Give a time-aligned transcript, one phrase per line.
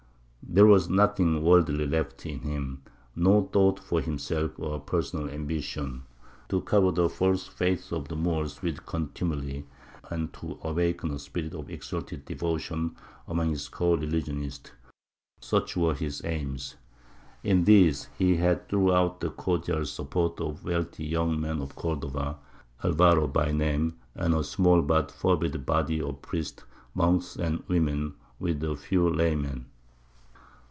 [0.53, 2.81] There was nothing worldly left in him,
[3.15, 6.03] no thought for himself or personal ambition;
[6.49, 9.65] to cover the false faith of the Moors with contumely,
[10.09, 12.97] and to awaken a spirit of exalted devotion
[13.29, 14.71] among his co religionists,
[15.39, 16.75] such were his aims.
[17.45, 22.39] In these he had throughout the cordial support of a wealthy young man of Cordova,
[22.83, 26.63] Alvaro by name, and of a small but fervid body of priests,
[26.93, 29.67] monks, and women, with a few laymen.